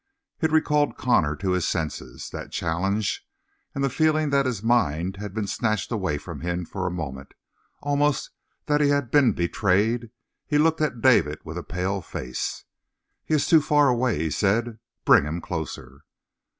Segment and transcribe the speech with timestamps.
[0.41, 3.23] It recalled Connor to his senses, that challenge,
[3.75, 7.35] and feeling that his mind had been snatched away from him for a moment,
[7.81, 8.31] almost
[8.65, 10.09] that he had been betrayed,
[10.47, 12.63] he looked at David with a pale face.
[13.25, 14.79] "He is too far away," he said.
[15.05, 16.01] "Bring him closer."